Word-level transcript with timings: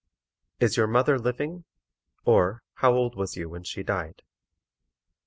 _IS 0.65 0.77
YOUR 0.77 0.87
MOTHER 0.87 1.19
LIVING, 1.19 1.63
OR 2.25 2.63
HOW 2.77 2.93
OLD 2.93 3.13
WAS 3.15 3.35
YOU 3.37 3.47
WHEN 3.49 3.61
SHE 3.63 3.83
DIED? 3.83 4.23